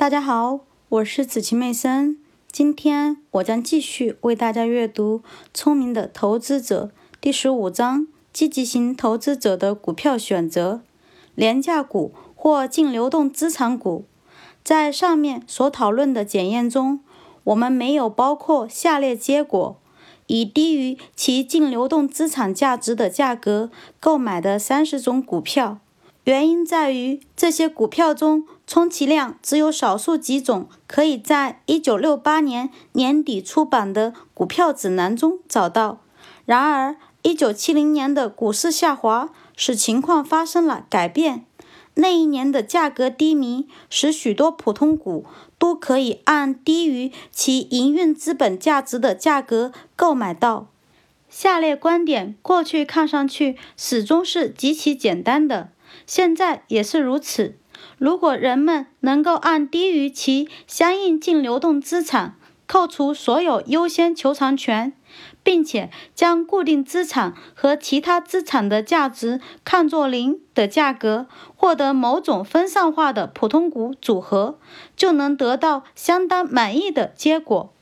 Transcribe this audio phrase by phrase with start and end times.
[0.00, 2.16] 大家好，我是紫晴妹森。
[2.50, 5.18] 今天我将继续为大家阅读
[5.52, 10.80] 《聪明的投资者》第十五章：积极型投资者的股票选择。
[11.34, 14.06] 廉价股或净流动资产股。
[14.64, 17.00] 在上面所讨论的检验中，
[17.44, 19.76] 我们没有包括下列结果：
[20.28, 23.70] 以低于其净流动资产价值的价格
[24.00, 25.78] 购买的三十种股票。
[26.24, 36.00] 原因在于这些股票中，充其量只有少数几种可以在1968年年底出版的股票指南中找到。
[36.44, 41.44] 然而，1970年的股市下滑使情况发生了改变。
[41.94, 45.26] 那一年的价格低迷，使许多普通股
[45.58, 50.68] 都可以按低于其营运资本价值的价格购买到。
[51.28, 55.70] 下列观点过去看上去始终是极其简单的。
[56.06, 57.56] 现在也是如此。
[57.98, 62.36] 如果人们能够按低于其相应净流动资产
[62.66, 64.92] 扣除所有优先求偿权，
[65.42, 74.58] 并且将固定资产和其他资产的价值看作零的价格，获得某种分散化的普通股组合，
[74.94, 77.72] 就能得到相当满意的结果。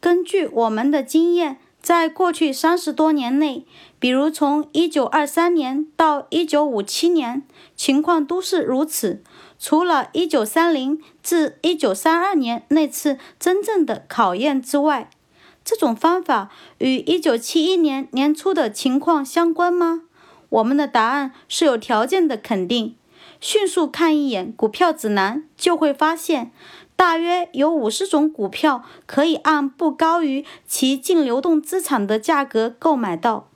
[0.00, 1.58] 根据我们的经验。
[1.90, 3.66] 在过去三十多年内，
[3.98, 7.42] 比如从一九二三年到一九五七年，
[7.74, 9.24] 情况都是如此。
[9.58, 15.10] 除了一九三零至一九三二年那次真正的考验之外，
[15.64, 20.02] 这种方法与一九七一年年初的情况相关吗？
[20.48, 22.94] 我们的答案是有条件的肯定。
[23.40, 26.52] 迅速看一眼股票指南，就会发现。
[27.00, 33.48] 大约有五十种股票可以按不高于其净流动资产的价格购买到。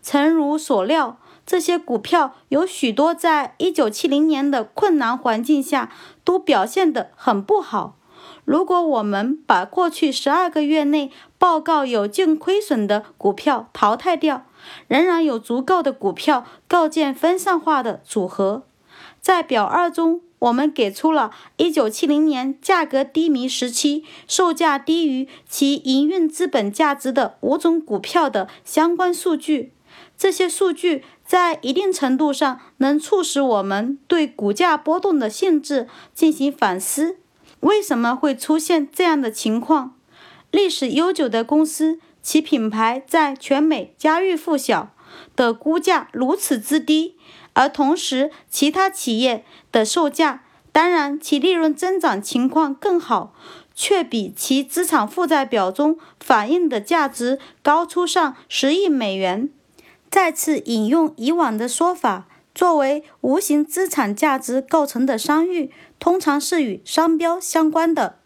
[0.00, 5.90] 诚如所料，这些股票有许多在一九七零年的困难环境下
[6.22, 7.96] 都表现得很不好。
[8.44, 14.46] 如果我们把过去十二个月内报告有净亏损的股票淘汰掉，
[14.86, 18.62] 仍然有足够的股票构建分散化的组合。
[19.22, 20.20] 在表二中。
[20.40, 29.72] 我们给出了1970年价格低迷时期售价低于其营运资本价值的五种股票的相关数据。
[30.18, 37.18] 这些数据在一定程度上能促使我们对股价波动的性质进行反思。
[37.60, 39.94] 为什么会出现这样的情况？
[40.50, 44.90] 历史悠久的公司，其品牌在全美家喻户晓
[45.36, 47.14] 的估价如此之低。
[47.54, 50.42] 而同时，其他企业的售价，
[50.72, 53.34] 当然其利润增长情况更好，
[53.74, 59.50] 却比其资产负债表中反映的价值高出上十亿美元。
[60.10, 68.16] 再次引用以往的说法，作为无形资产价值构成的商誉，通常是与商标相关的。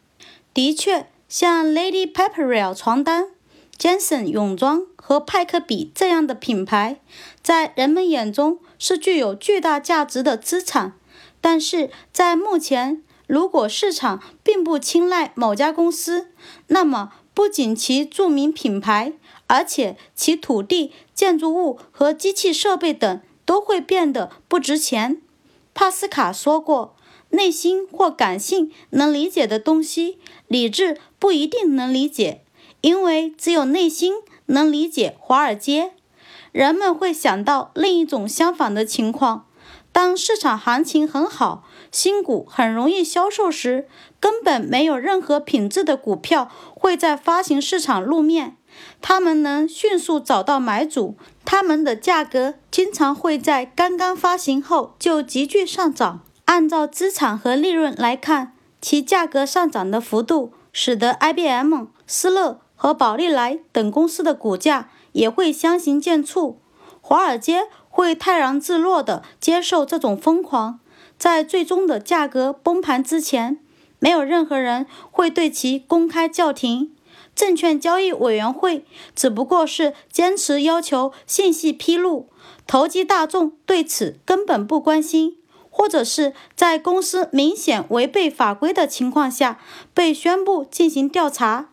[0.54, 3.31] 的确，像 Lady Pepperell 床单、
[3.76, 7.00] Jensen 泳装和派克笔这样的品牌，
[7.43, 8.60] 在人们眼中。
[8.78, 10.92] 是具有巨大价值的资产，
[11.41, 16.28] 但是在目前，如果市场并不青睐某家公司，
[16.69, 19.12] 那么不仅其著名品牌，
[19.47, 25.20] 而且其土地、建筑物和机器设备等都会变得不值钱。
[25.75, 26.97] 帕斯卡说过
[27.31, 32.43] ：“内心或感性能理解的东西，理智不一定能理解，
[32.81, 34.14] 因为只有内心
[34.47, 35.93] 能理解华尔街。”
[36.56, 39.44] 人们会想到另一种相反的情况：
[39.93, 43.87] 当市场行情很好，新股很容易销售时，
[44.19, 48.56] 根本没有任何品质的股票会在发行市场露面。
[49.03, 56.23] 他们能迅速找到买主，他们的价格经常会在刚刚发行后就急剧上涨。
[56.47, 64.88] 按照资产和利润来看，其价格上涨的幅度使得 IBM、施乐和宝利来等公司的股价。
[65.16, 66.56] 也会相形见绌，
[67.00, 70.78] 华尔街会泰然自若地接受这种疯狂，
[71.19, 73.59] 在最终的价格崩盘之前，
[73.99, 76.93] 没有任何人会对其公开叫停。
[77.35, 82.29] 证券交易委员会只不过是坚持要求信息披露，
[82.67, 85.38] 投机大众对此根本不关心，
[85.70, 89.58] 或者是在公司明显违背法规的情况下
[89.94, 91.70] 被宣布进行调查。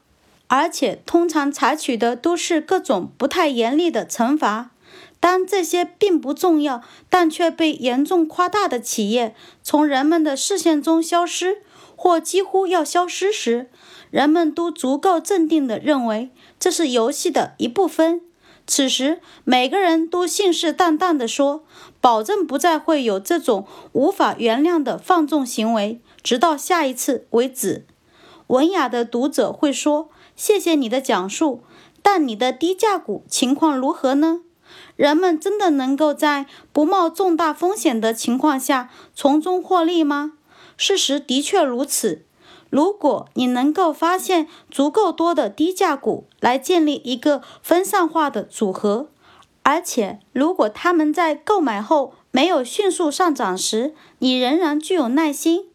[0.55, 4.69] 而且通常采取的都是各种不太严厉的惩罚。
[5.19, 9.33] 当这些并不重要但却被严重夸大的企业
[9.63, 11.63] 从人们的视线中消失，
[11.95, 13.71] 或几乎要消失时，
[14.11, 16.29] 人们都足够镇定地认为
[16.59, 18.21] 这是游戏的一部分。
[18.67, 21.63] 此时，每个人都信誓旦旦地说
[21.99, 27.87] ：“保证不再会有这种无法原谅的放纵行为。”直到下一次为止。
[28.47, 30.09] 文雅的读者会说
[30.45, 31.63] ：“谢谢你的讲述，
[32.01, 34.41] 但你的低价股情况如何呢？
[34.97, 40.33] 人们真的能够在不冒重大风险的情况下从中获利吗？”
[40.75, 42.25] 事实的确如此。
[42.69, 49.07] 如果你能够发现足够多的低价股来建立一个分散化的组合，
[49.61, 55.69] 而且如果他们在购买后没有迅速上涨时，你仍然具有耐心。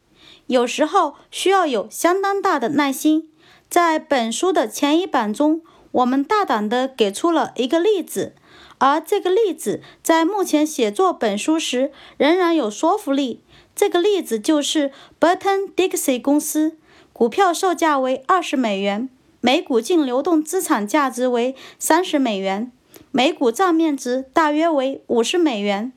[0.46, 3.30] 有时候需要有相当大的耐心。
[3.68, 5.60] 在本书的前一版中，
[5.92, 8.34] 我们大胆地给出了一个例子，
[8.78, 13.40] 而这个例子在目前写作本书时仍然有说服力。
[13.76, 16.76] 这个例子就是 Burton Dixie 公司，
[17.12, 19.08] 股票售价为二十美元，
[19.40, 22.72] 每股净流动资产价值为三十美元，
[23.12, 25.92] 每股账面值大约为五十美元。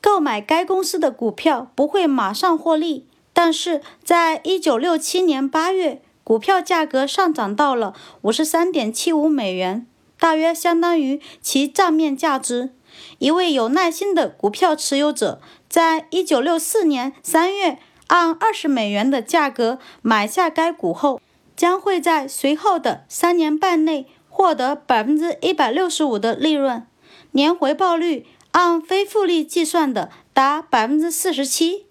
[0.00, 3.06] 购买该公司的股票不会马上获利。
[3.32, 9.86] 但是在一九六七年八月，股票价格上涨到了五十三点七五美元，
[10.18, 12.70] 大约相当于其账面价值。
[13.18, 21.20] 一位有耐心的股票持有者，在一九六四年三月按二十美元的价格买下该股后，
[21.54, 26.86] 将会在随后的三年半内获得百分之一百六十五的利润，
[27.32, 31.86] 年回报率按非复利计算的达百分之四十七。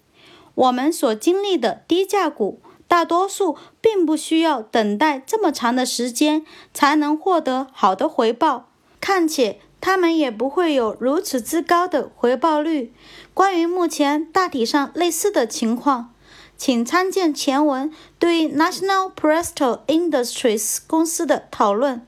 [0.54, 2.60] 我们所经历的低价股，
[2.94, 8.68] 大多数并不需要等待这么长的时间才能获得好的回报，
[9.04, 12.94] 况且他们也不会有如此之高的回报率。
[13.34, 16.14] 关于目前大体上类似的情况，
[16.56, 22.06] 请参见前文对 National Presto Industries 公司的讨论。